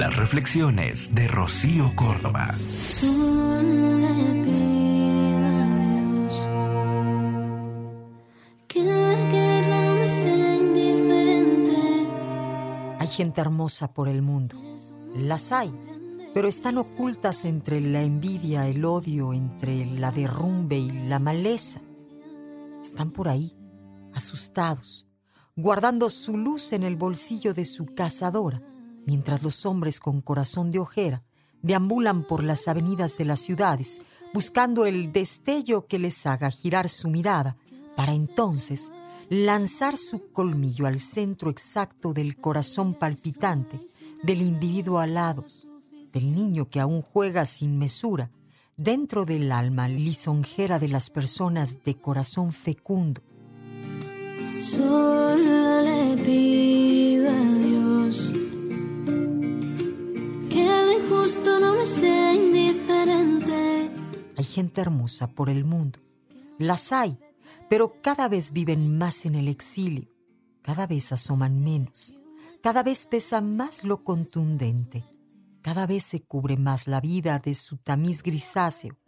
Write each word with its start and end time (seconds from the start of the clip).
Las 0.00 0.16
reflexiones 0.16 1.14
de 1.14 1.28
Rocío 1.28 1.94
Córdoba. 1.94 2.54
Solo 2.88 3.98
le 3.98 4.08
pido 4.44 5.46
a 5.46 5.74
Dios 6.08 6.48
que 8.66 8.82
la 8.82 9.14
guerra 9.30 9.84
no 9.84 9.94
me 9.96 10.08
sea 10.08 10.56
indiferente. 10.56 11.76
Hay 12.98 13.08
gente 13.08 13.42
hermosa 13.42 13.92
por 13.92 14.08
el 14.08 14.22
mundo. 14.22 14.56
Las 15.14 15.52
hay, 15.52 15.70
pero 16.32 16.48
están 16.48 16.78
ocultas 16.78 17.44
entre 17.44 17.82
la 17.82 18.00
envidia, 18.00 18.68
el 18.68 18.86
odio, 18.86 19.34
entre 19.34 19.84
la 19.84 20.12
derrumbe 20.12 20.78
y 20.78 21.08
la 21.08 21.18
maleza. 21.18 21.82
Están 22.82 23.10
por 23.10 23.28
ahí, 23.28 23.54
asustados, 24.14 25.06
guardando 25.56 26.08
su 26.08 26.38
luz 26.38 26.72
en 26.72 26.84
el 26.84 26.96
bolsillo 26.96 27.52
de 27.52 27.66
su 27.66 27.84
cazadora, 27.84 28.62
mientras 29.10 29.42
los 29.42 29.66
hombres 29.66 29.98
con 29.98 30.20
corazón 30.20 30.70
de 30.70 30.78
ojera 30.78 31.24
deambulan 31.62 32.22
por 32.22 32.44
las 32.44 32.68
avenidas 32.68 33.18
de 33.18 33.24
las 33.24 33.40
ciudades, 33.40 34.00
buscando 34.32 34.86
el 34.86 35.12
destello 35.12 35.88
que 35.88 35.98
les 35.98 36.26
haga 36.26 36.48
girar 36.52 36.88
su 36.88 37.08
mirada, 37.08 37.56
para 37.96 38.14
entonces 38.14 38.92
lanzar 39.28 39.96
su 39.96 40.30
colmillo 40.30 40.86
al 40.86 41.00
centro 41.00 41.50
exacto 41.50 42.12
del 42.12 42.36
corazón 42.36 42.94
palpitante 42.94 43.80
del 44.22 44.42
individuo 44.42 45.00
alado, 45.00 45.44
del 46.12 46.32
niño 46.32 46.68
que 46.68 46.78
aún 46.78 47.02
juega 47.02 47.44
sin 47.46 47.78
mesura, 47.78 48.30
dentro 48.76 49.24
del 49.24 49.50
alma 49.50 49.88
lisonjera 49.88 50.78
de 50.78 50.86
las 50.86 51.10
personas 51.10 51.82
de 51.82 51.96
corazón 51.96 52.52
fecundo. 52.52 53.22
Solo 54.62 55.19
sea 61.84 62.34
indiferente. 62.34 63.90
Hay 64.36 64.44
gente 64.44 64.80
hermosa 64.80 65.28
por 65.28 65.50
el 65.50 65.64
mundo. 65.64 65.98
Las 66.58 66.92
hay, 66.92 67.18
pero 67.68 68.00
cada 68.02 68.28
vez 68.28 68.52
viven 68.52 68.98
más 68.98 69.24
en 69.24 69.34
el 69.34 69.48
exilio, 69.48 70.08
cada 70.62 70.86
vez 70.86 71.12
asoman 71.12 71.62
menos, 71.62 72.14
cada 72.62 72.82
vez 72.82 73.06
pesa 73.06 73.40
más 73.40 73.84
lo 73.84 74.04
contundente, 74.04 75.04
cada 75.62 75.86
vez 75.86 76.02
se 76.02 76.20
cubre 76.20 76.56
más 76.56 76.86
la 76.86 77.00
vida 77.00 77.38
de 77.38 77.54
su 77.54 77.78
tamiz 77.78 78.22
grisáceo, 78.22 78.98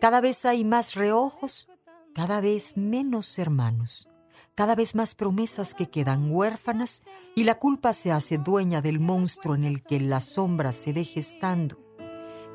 cada 0.00 0.20
vez 0.20 0.44
hay 0.44 0.64
más 0.64 0.94
reojos, 0.94 1.68
cada 2.14 2.40
vez 2.40 2.76
menos 2.76 3.38
hermanos, 3.38 4.08
cada 4.54 4.74
vez 4.74 4.94
más 4.94 5.14
promesas 5.14 5.74
que 5.74 5.88
quedan 5.88 6.30
huérfanas 6.30 7.02
y 7.34 7.44
la 7.44 7.58
culpa 7.58 7.94
se 7.94 8.12
hace 8.12 8.38
dueña 8.38 8.82
del 8.82 9.00
monstruo 9.00 9.54
en 9.54 9.64
el 9.64 9.82
que 9.82 9.98
la 9.98 10.20
sombra 10.20 10.72
se 10.72 10.92
ve 10.92 11.04
gestando. 11.04 11.81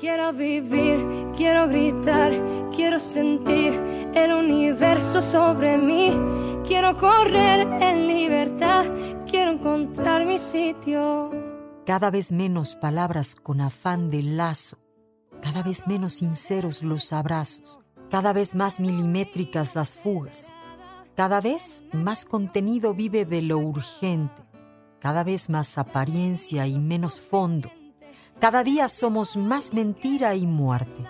Quiero 0.00 0.32
vivir, 0.32 1.32
quiero 1.36 1.66
gritar, 1.66 2.32
quiero 2.74 3.00
sentir 3.00 3.72
el 4.14 4.32
universo 4.32 5.20
sobre 5.20 5.76
mí. 5.76 6.12
Quiero 6.64 6.96
correr 6.96 7.66
en 7.82 8.06
libertad, 8.06 8.84
quiero 9.28 9.52
encontrar 9.52 10.24
mi 10.24 10.38
sitio. 10.38 11.30
cada 11.84 12.10
vez 12.10 12.30
menos 12.30 12.76
palabras 12.76 13.34
con 13.34 13.60
afán 13.60 14.10
de 14.10 14.22
lazo, 14.22 14.76
cada 15.42 15.62
vez 15.62 15.86
menos 15.86 16.14
sinceros 16.14 16.82
los 16.82 17.12
abrazos, 17.14 17.80
cada 18.10 18.32
vez 18.34 18.54
más 18.54 18.78
milimétricas 18.78 19.74
las 19.74 19.94
fugas, 19.94 20.54
cada 21.16 21.40
vez 21.40 21.82
más 21.92 22.24
contenido 22.24 22.94
vive 22.94 23.24
de 23.24 23.40
lo 23.40 23.58
urgente, 23.58 24.42
cada 25.00 25.24
vez 25.24 25.48
más 25.48 25.78
apariencia 25.78 26.66
y 26.66 26.78
menos 26.78 27.20
fondo. 27.20 27.70
Cada 28.40 28.62
día 28.62 28.86
somos 28.86 29.36
más 29.36 29.74
mentira 29.74 30.36
y 30.36 30.46
muerte. 30.46 31.04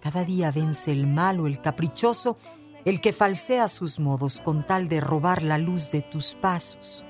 Cada 0.00 0.24
día 0.24 0.50
vence 0.50 0.90
el 0.90 1.06
malo, 1.06 1.46
el 1.46 1.60
caprichoso, 1.60 2.38
el 2.86 3.02
que 3.02 3.12
falsea 3.12 3.68
sus 3.68 4.00
modos 4.00 4.40
con 4.40 4.66
tal 4.66 4.88
de 4.88 4.98
robar 5.00 5.42
la 5.42 5.58
luz 5.58 5.90
de 5.90 6.00
tus 6.00 6.34
pasos. 6.34 7.04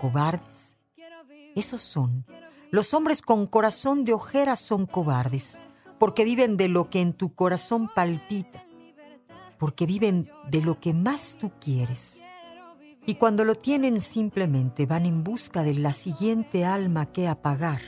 Cobardes, 0.00 0.76
esos 1.56 1.82
son. 1.82 2.26
Los 2.70 2.94
hombres 2.94 3.22
con 3.22 3.48
corazón 3.48 4.04
de 4.04 4.12
ojera 4.12 4.54
son 4.54 4.86
cobardes, 4.86 5.62
porque 5.98 6.24
viven 6.24 6.56
de 6.56 6.68
lo 6.68 6.88
que 6.88 7.00
en 7.00 7.12
tu 7.12 7.34
corazón 7.34 7.90
palpita, 7.92 8.62
porque 9.58 9.86
viven 9.86 10.30
de 10.48 10.62
lo 10.62 10.78
que 10.78 10.92
más 10.92 11.36
tú 11.40 11.50
quieres. 11.60 12.24
Y 13.04 13.16
cuando 13.16 13.44
lo 13.44 13.56
tienen 13.56 14.00
simplemente 14.00 14.86
van 14.86 15.06
en 15.06 15.24
busca 15.24 15.64
de 15.64 15.74
la 15.74 15.92
siguiente 15.92 16.64
alma 16.64 17.06
que 17.06 17.26
apagar. 17.26 17.80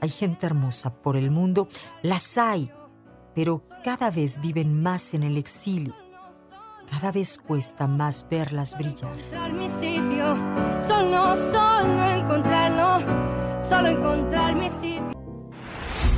Hay 0.00 0.10
gente 0.10 0.46
hermosa 0.46 0.94
por 1.02 1.16
el 1.16 1.30
mundo, 1.30 1.68
las 2.02 2.38
hay, 2.38 2.70
pero 3.34 3.64
cada 3.84 4.10
vez 4.10 4.40
viven 4.40 4.82
más 4.82 5.14
en 5.14 5.22
el 5.22 5.36
exilio. 5.36 5.94
Cada 6.90 7.12
vez 7.12 7.38
cuesta 7.38 7.86
más 7.86 8.26
verlas 8.30 8.76
brillar. 8.78 9.12
Encontrar 9.18 9.52
mi 9.52 9.68
sitio, 9.68 10.36
solo, 10.86 11.36
solo 11.52 12.10
encontrarlo, 12.10 13.62
solo 13.68 13.88
encontrar 13.88 14.54
mi 14.56 14.70
sitio. 14.70 15.12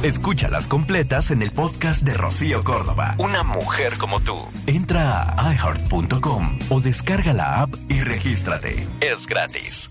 Escúchalas 0.03 0.67
completas 0.67 1.31
en 1.31 1.43
el 1.43 1.53
podcast 1.53 2.03
de 2.03 2.15
Rocío 2.15 2.65
Córdoba. 2.65 3.17
Una 3.19 3.43
mujer 3.43 3.99
como 3.99 4.21
tú. 4.21 4.35
Entra 4.67 5.35
a 5.37 5.53
iheart.com 5.53 6.59
o 6.71 6.81
descarga 6.81 7.35
la 7.35 7.61
app 7.61 7.75
y 7.89 8.01
regístrate. 8.01 8.87
Es 9.01 9.27
gratis. 9.27 9.91